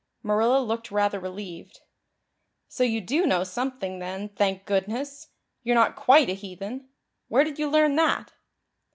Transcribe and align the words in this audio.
Marilla 0.23 0.57
looked 0.57 0.89
rather 0.89 1.19
relieved. 1.19 1.81
"So 2.67 2.83
you 2.83 3.01
do 3.01 3.27
know 3.27 3.43
something 3.43 3.99
then, 3.99 4.29
thank 4.29 4.65
goodness! 4.65 5.27
You're 5.61 5.75
not 5.75 5.95
quite 5.95 6.27
a 6.27 6.33
heathen. 6.33 6.89
Where 7.27 7.43
did 7.43 7.59
you 7.59 7.69
learn 7.69 7.95
that?" 7.97 8.33